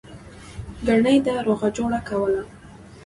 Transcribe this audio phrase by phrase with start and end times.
[0.87, 2.43] گني ده روغه جوړه کوله.